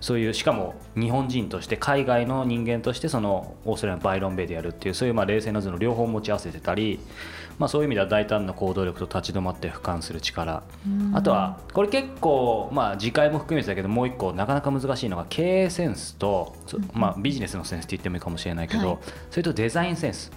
[0.00, 7.00] そういうしかも日本人として海外の人間としてそのオーストラリアのバイロンベイでやるっていうそういうまあ冷静な図の両方持ち合わせてたり、
[7.58, 10.62] まあ、そういう意味では大胆な行動力と立ち止まって俯瞰する力。
[11.12, 18.98] あとはこれ結構まあ次回も含めてだけどもう一個なかなか難しいのが経営センスと、そまあ、ビジネスのセンスって言ってもいいかもしれないけど、はい。
[19.30, 20.32] それとデザインセンス。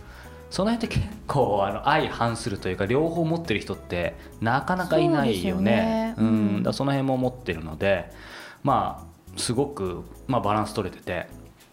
[0.50, 6.16] その辺って結構あの相反するというか両方持ってる人ってなかなかいないよね。
[6.18, 6.28] そね。
[6.30, 6.56] うん。
[6.56, 6.64] うん。
[6.64, 8.12] だその辺も持ってるので
[8.64, 11.28] まあすごく、まあ、バランス取れてて。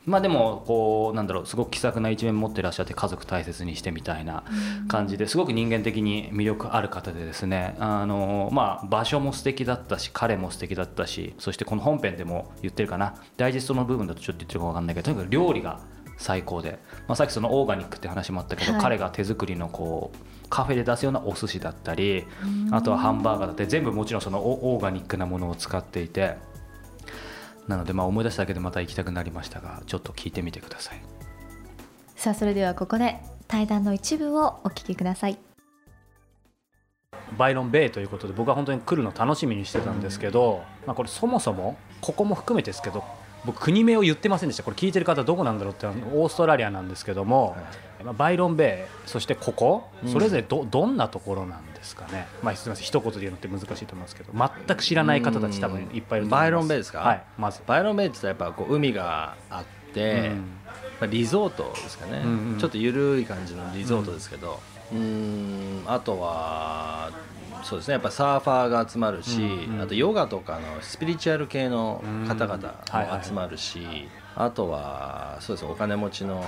[0.06, 4.44] まあでもこうなんだろうすごく気さくな一面持ってらっしゃって家族大切にしてみたいな
[4.88, 7.76] 感じですごく人間的に魅力ある方でですね。
[7.78, 13.14] あのまあ場所も素敵だったし彼も素敵だったしそしてこの本編でも言ってるかな。
[13.36, 15.80] ダイジェストの部分だとちょっと言ってるか分かんないけどとにかく料理が
[16.16, 18.80] 最高で、まあ、さっきそのオーガニックって話もあったけど、はい。
[18.80, 22.24] 彼が手作りのこうカフェで出すようなお寿司だったり
[22.70, 26.36] あとはハンバーガーだったり全部もちろんそのオオーガニックなものを使っていて
[27.68, 31.00] なのでまあ思い出しただけでまた行きたくなりましたがちょっと聞いてみてください。
[32.16, 35.38] さあそれではここで対談の一部をお聞きください。
[37.36, 43.02] バイロン・ベイということで僕は本当に来るの楽しみにしてたんですけど、まあ、これそもそもここも含めてですけど
[43.44, 44.62] 僕国名を言ってませんでした。
[44.62, 47.56] これ聞いてる方どこなんだろうってオーストラリアなんですけども、
[48.04, 52.84] まあ、バイロン・ベイそしてここそれぞれどどんなところなんですかね、まあ、すみません。
[52.84, 54.32] 一言で言うのって難しいと思いますけど。
[54.32, 56.30] 全く知らない方たち多分いっぱいいると思います。
[56.30, 57.00] バイロンベイですか？
[57.00, 57.22] はい。
[57.38, 57.60] まず。
[57.66, 60.36] バイロンベイってやっぱこう海があって、うん。
[60.36, 60.40] ま
[61.02, 62.58] あリゾートですかね、うんうん。
[62.58, 64.60] ちょっと緩い感じのリゾートですけど。
[64.92, 65.82] うーん。
[65.86, 67.10] あとは
[67.62, 67.92] そうですね。
[67.92, 69.82] やっぱサーファーが集まるし、うんうん。
[69.82, 76.44] あとヨガとかのスピリチュアル系の方々も集まるし、あとはそうですお金持ちの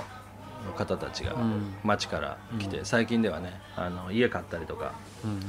[0.73, 1.75] 方たちがん。
[1.83, 4.93] 街から来て、最近ではねあの家買ったりとか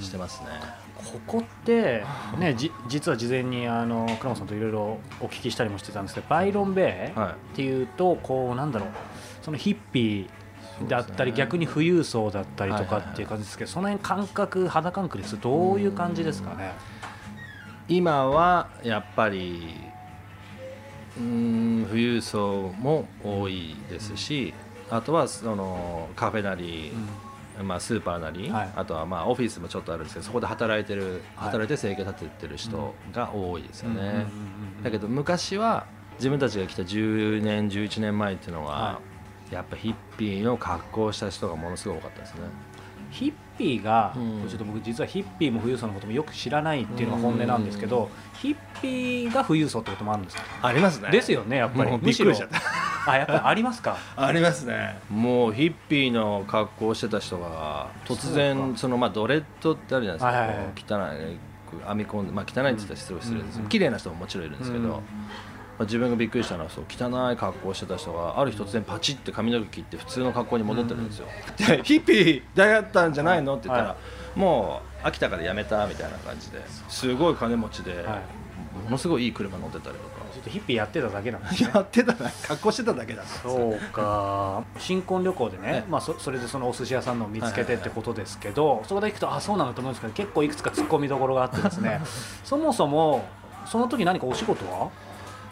[0.00, 0.48] してますね、
[0.96, 2.04] ここって、
[2.38, 7.31] ね、じ実は事前にあの倉本さんといろいろお聞きしたりもしてたんですけどバイロンベイはい。
[7.31, 8.88] っていうとこうなんだろう
[9.42, 16.72] そのヒッピーだったり、逆に富裕層だったりとかっていう感じですけど、その辺感覚肌感覚ですとどういう感じですかね？
[17.88, 19.74] 今はやっぱり
[21.16, 24.54] うーん富裕層も多いですし、
[24.90, 26.92] あとはそのカフェなり、
[27.62, 28.72] まあ、スーパーなり、はい。
[28.77, 31.48] あとはまあオフィスもちょっとあるんですけどそこで働いてるはい。
[31.51, 34.20] 働いて生計立ててる人が多いですよね、うんうんうんう
[34.81, 35.87] んだけど昔は
[36.18, 39.01] 自分たちが来た10年11年前っていうのは、は
[39.51, 42.40] やっぱヒッピーの格好をした人がものすごい多かったですね。
[43.11, 50.42] ヒッピーが、うんちょっと僕実はヒッピーも富裕層のこともよく知らないっていうのが本音なんですけど、ヒッピーが富裕層ってこともあるんですか？
[50.62, 51.11] ありますね。
[51.11, 51.90] ですよねやっぱり。
[51.90, 52.42] もうびっくりし
[53.11, 53.97] あやっぱりありますか？
[54.16, 54.99] ありますね。
[55.11, 61.38] もうヒッピーの格好をしてた人が突然そのまあドレッドってあるじゃないですか、はいはい汚い
[61.87, 65.01] 編み込んでまあ汚いって言ったら失礼失礼ですけど綺麗な人ももちろんいるんですけど、うんま
[65.81, 71.27] あ、自分がびっくりしたのはそう汚い格好をしてた人がある日突然パチって髪の毛切って普通の格好に戻ってるんですよ、
[71.59, 73.57] でヒッピーだったんじゃないの？
[73.57, 73.97] って言ったら、は
[74.35, 78.05] もう飽きたからやめたみたいな感じですごい金持ちで、はい。
[78.85, 81.70] ものすごいいい車乗ってたりとかちょっとヒッピーやってただけなんですね。
[81.74, 84.62] やってたな格好してただけだそうか。
[84.79, 85.85] 新婚旅行でね、はい。
[85.88, 92.01] まあ、そそれでそのお寿司屋さんのを見つけてってことですけど、そこで行くとあそうなんだと思うんですけど結構いくつか突っ込みどころがあってですね。
[92.44, 93.24] そもそも
[93.66, 94.88] その時何かお仕事は？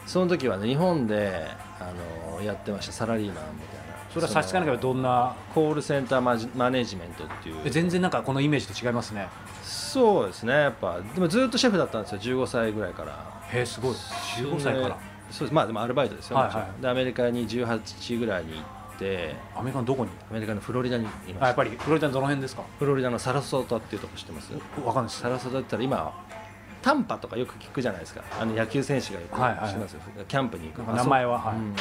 [0.07, 1.49] その時はね日本で
[1.81, 1.91] あ
[2.39, 3.87] のやってましたサラリーマンみたいな。
[4.09, 5.09] それは差し支えなければどんな？
[5.09, 7.57] のコールセンターマジマネジメントっていう。
[7.65, 9.29] え全然なんかこのイメージと違いますね。
[9.63, 11.01] そうですねやっぱ。
[11.15, 13.93] でもずっとシェフだったんですよ15歳ぐらいからへえすごい。
[13.93, 14.89] 15歳から。
[14.89, 14.95] で
[15.31, 15.55] そうです。
[15.55, 16.83] まあでもアルバイトですよ、はいはい。
[16.83, 18.63] でアメリカに18ぐらいに行っ
[18.99, 19.35] て。
[19.55, 20.11] アメリカのどこに？
[20.31, 22.63] アメリカのフロリダにいましやっぱりフロリダのどの辺ですか？
[22.79, 24.53] フロリダのサラソータっていうとこ知ってます？
[24.85, 25.05] わかんない。
[25.05, 26.25] ですサラソータって言ったら今
[26.83, 28.23] タンパとかよく聞くじゃないですか。
[28.41, 29.69] あの野球選手がよくはいはいはい。
[29.69, 30.95] 知ってますよ、キャンプに行く。
[30.95, 31.57] 名前ははい。
[31.57, 31.75] うん。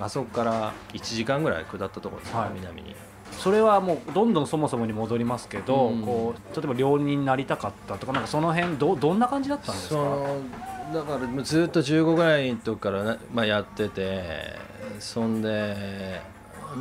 [0.00, 2.50] あそこから1時間ぐらい下ったところですね、はい。
[2.54, 2.96] 南に。
[3.32, 6.02] それはもうどんどんそもそもに戻りますけど、うん。
[6.02, 10.36] こう例えば料理人になりたかったとかなんかその辺どどんな感じだったんですそかの
[10.92, 14.56] だからもうずっと15ぐらいの時からな、まあ、やってて
[14.98, 16.20] そんで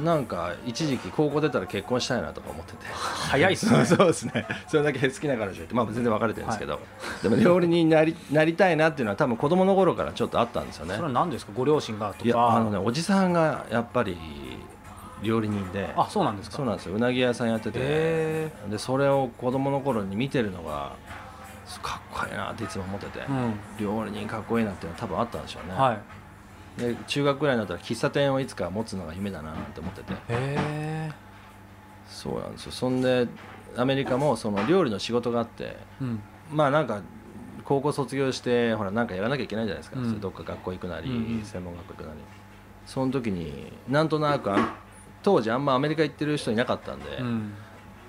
[0.04, 2.78] なんか一時期高校出たら結婚したいなとか思ってて。
[2.94, 3.84] 早いっすね。
[3.86, 4.48] そうですね。
[4.70, 6.80] それだけ好きな彼女いて、まあ、全然別れてるんですけど、
[7.22, 10.96] でも料理人になりなりたいなっていうのは多分子供の頃からちょっとあったんですよね。
[10.96, 11.52] それは何ですか？
[11.54, 12.20] ご両親がとか。
[12.24, 14.18] いやあのねおじさんがやっぱり
[15.24, 15.94] 料理人で。
[15.98, 16.56] あそうなんですか。
[16.56, 16.96] そうなんですよ。
[16.96, 20.94] うなぎ屋さんやってて、へでそれを子供の頃に見てるのが
[21.80, 23.54] かっこいいなっていつも思ってて、うん。
[23.80, 26.82] 料理人かっこいいなっていうのは多分あったんでしょうね、はい。
[26.82, 30.14] で中学ぐらいになったら喫茶店をいつか持つのが夢だなって思ってて。
[30.14, 31.12] へえ。
[32.08, 32.72] そうなんですよ。
[32.72, 33.28] そんで
[33.78, 36.22] アメリカもその料理の仕事があってうん。
[36.52, 37.02] まあなんか
[37.64, 40.20] 高校卒業してほらなんかやらなきゃいけないじゃないですか、うん。
[40.20, 41.46] どっか学校行くなり、うんうん。
[41.46, 42.20] 専門学校行くなり。
[42.86, 44.76] その時になんとなくあ
[45.24, 47.54] 当時あんまアメリカ行ってる人いなかったんで、うん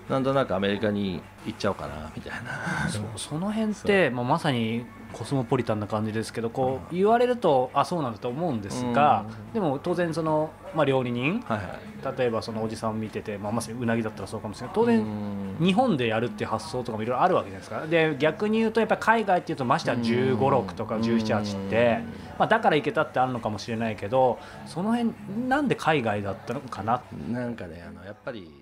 [0.09, 2.89] なんとなくアメリカに行っちゃおうかなみたいな。
[2.91, 12.19] そうその辺って、まあ、まさにコスモポリタンな感じですけどこう言われるとあそうなんだと思うんですが、でも当然その、まあ、料理人はいはい。
[12.19, 14.75] 例えばそのおじさんを見てて、まあ、まさにうなぎだったらそうかもしれない。
[14.75, 17.87] 当然、うん日本でやるっていう発想とかもいろいろあるわけじゃないですか。
[17.87, 22.01] で逆に言うとやっぱり海外っていうとましては1 5 6とか1 7 8って、
[22.39, 25.13] まあ、だから行けたってあるのかもしれないけどその辺
[25.49, 28.62] なんで海外だったのかななんかねあのやっぱり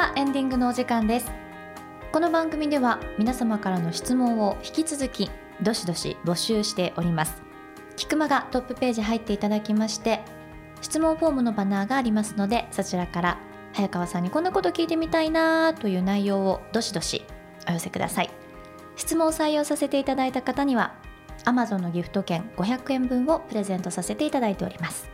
[0.00, 1.30] はエンディングのお時間です。
[2.10, 7.42] この番組では皆様からの質問を引き続きどしどし募集しております。
[7.96, 10.22] キクマがトップページ入っていただきまして
[10.80, 13.38] 質問フォームのバナーがありますのでそちらから
[13.74, 17.26] 早川さんにこんなこと聞いてみたいなという内容をどしどし
[17.68, 18.30] お寄せください。
[18.96, 20.94] 質問を採用させていただいた方には
[21.44, 25.10] Amazon のギフト券500円分をプレゼントさせていただいております。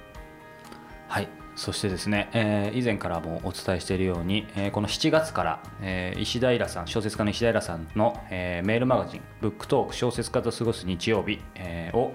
[1.09, 1.46] はい。
[1.57, 12.13] そしてですね、えー以前からもお伝えしているように、えーこの7月から、えー石平さん小説家の石平さんの、えーメールマガジン「ブックトーク小説家と過ごす日曜日」えーを、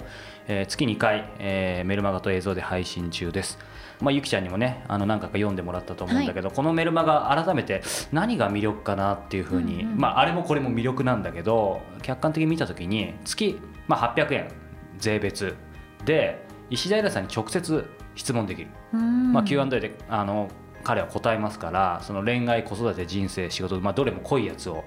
[0.47, 3.58] えー月2回、えーメルマガと映像で配信中です。
[3.99, 14.47] まあ、ゆきちゃんにもねあの何回か読んでもらったと思うんだけど、このメルマガ改めて何が魅力かなっていうふうに、うんうんまあ、あれもこれも魅力なんだけど客観的に見た時に月、まあ、800円
[14.97, 15.56] 税別
[16.04, 18.67] で石平さんに直接質問できる。
[19.34, 20.50] まあ、Q&A であの
[20.84, 24.84] 彼は答えますからその恋愛子育て人生仕事、まあ、どれも濃いやつを、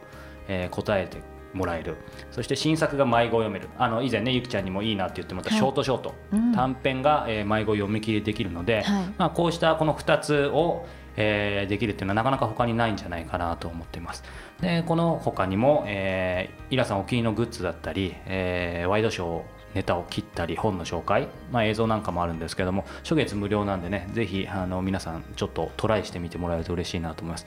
[0.48, 1.18] えー答えて
[1.54, 1.96] もらえる。
[2.32, 3.68] そして新作が迷子読める。
[3.78, 5.58] あの以前ねゆきちゃんにもいいなって言ってもらったはい。
[5.60, 6.52] ショートショート、うん。
[6.52, 9.04] 短編が、えー迷子読み切りできるので、はい。
[9.18, 10.84] まあ、こうしたこの2つを、
[11.16, 14.24] えーできるっていうのはなかなか他にないんじゃないかなと思っています。
[14.60, 19.42] でこの他にも、えーイラさんお気に入りのグッズだったり、えーワイドショー
[19.74, 27.46] ネタを切ったり本の紹介、まあ、映像なんかもあるんですけども初月無料なんでねぜひあの皆さんちょっとトライしてみてもらえると嬉しいなと思います。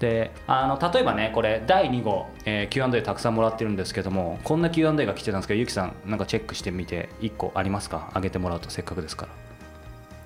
[0.00, 8.10] であの例えばねこれ第2号、えー Q&A たくさんもらってるんですけどもこんな Q&A が来てたんですけどゆきさんなんかチェックしてみて1個ありますか？
[8.12, 9.32] あげてもらうとせっかくですから。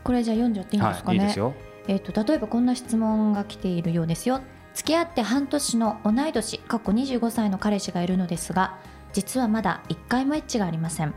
[0.03, 1.55] これじゃあ読んじゃっていいんですかね、はい、いいですよ。
[1.89, 4.41] えー、と例えばこんな質問が来ているようですよ。
[4.75, 8.79] 付き合って半年の同い年過去25歳の彼氏がいるのですが
[9.13, 11.15] 実はまだ1回もエッチがありません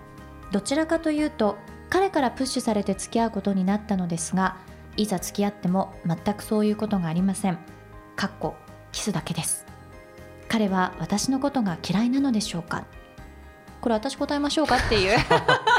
[0.53, 1.57] どちらかというと
[1.89, 4.57] 彼からプッシュされて付き合うことになったのですが
[4.95, 7.57] いざ付き合っても全くそういうことがありません。
[8.15, 8.55] かっこ
[8.91, 9.65] キスだけです。
[10.47, 12.85] 彼は私のことが嫌いなのでしょうか？
[13.81, 15.17] これ私答えましょうかっていう。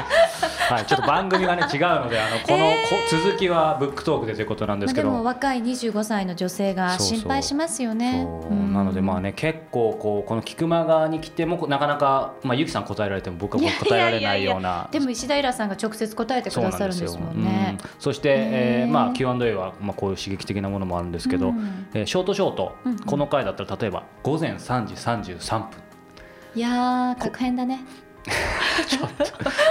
[0.68, 5.08] はい、ちょっと番組がね違うのであのこの、 えこ続きはブックトークでということなんですけど。
[5.08, 8.26] まあでも若い25歳の女性が心配しますよね。
[8.72, 14.88] なのでまあね結構こうこの菊間側に来てもなかなか、まあ、ゆきさん答えられても僕は答えられないような。
[14.90, 17.78] でも石田イラさんが直接答えてくださるんですもんね。
[17.78, 21.86] うんそして、えーまあ、Q&A は、まあ、こういう刺激的なものもあるんですけど、うん。
[21.94, 22.98] えーショートショート、うんうん。
[22.98, 25.68] この回だったら例えば午前3時33分。
[26.54, 27.80] いやー、確変だね。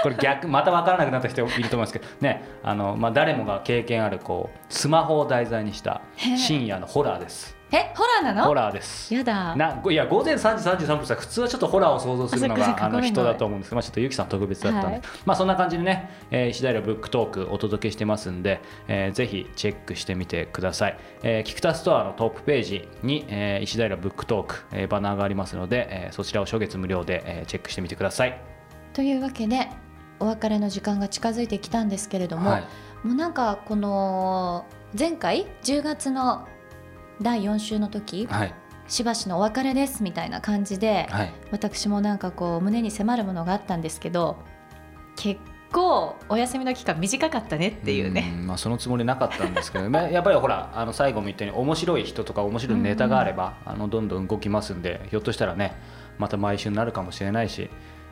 [0.04, 6.02] これ逆また分からなくなった人いると思いますけどねあの、まあ、誰もが経験あるこうスマホを題材にした
[6.38, 8.46] 深夜のホラーですえ、ホラーなの？
[8.46, 9.12] ホラーです。
[9.12, 9.56] やだ。
[9.56, 15.02] なごいや午前3時33分さ普通はちょっとホラーを想像するのがあの人だと思うんですけど、まあ、ちょっとゆきさん特別だったんで、はい。
[15.26, 28.40] まあそんな感じでね、えー石平ブックトークお届けしてますんで、えーぜひチェックしてみてください、えーキクタストアのトップページに、えー石平ブックトーク、えーバナーがありますので、えーそちらを初月無料で、えーチェックしてみてください。
[28.94, 29.70] というわけで、
[30.20, 32.62] お別れの時間が近づいてきたんですけれども、はい。
[33.04, 34.66] もうなんかこの
[34.98, 36.48] 前回？10月の
[37.22, 38.54] 第4週の時、はい。
[38.88, 41.34] しばしのお別れですみたいな感じで、はい。
[41.52, 44.38] 私もなんかこう胸に迫るものがあったんですけど、
[45.16, 45.40] 結
[45.74, 48.30] 構お休みの期間短かったねっていうね。
[48.32, 55.74] んまあ、そのつもりなかったんですけど、まあやっぱりほらあの最後も言ったように面白い人とか面白いネタがあれば、あのどんどん動きますんでひょっとしたらね
[56.18, 57.70] また毎週になるかもしれないし、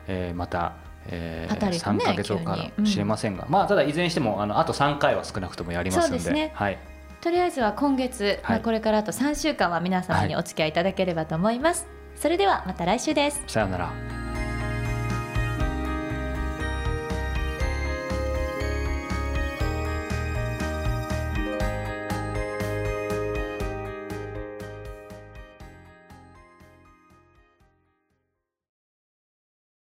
[0.08, 0.74] えーまた、
[1.06, 6.30] えーね3ヶ月後かもしれませんが、まあただいずれにしてもあのあと3回は少なくともやりますんで。
[6.32, 6.52] ね。
[6.54, 6.78] はい
[7.22, 8.40] とりあえずは今月、はい。
[8.42, 13.42] まあ、これからあと3週間は皆様にお付き合いいただければと思います、それではまた来週です。
[13.46, 14.21] さようなら